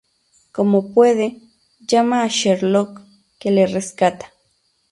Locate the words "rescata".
3.67-4.33